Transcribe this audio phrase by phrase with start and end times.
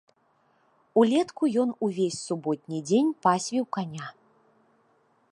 [1.01, 4.07] Улетку ён увесь суботні дзень пасвіў каня.